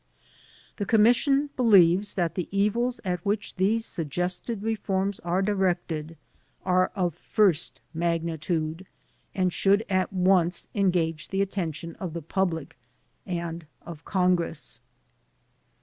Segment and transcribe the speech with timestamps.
[0.77, 6.17] The Commission believes that the evils at which these st^gested reforms are directed
[6.65, 8.87] are of first magnitude
[9.35, 12.79] and shotdd at once engage the attention of the public
[13.27, 14.79] and of Congress.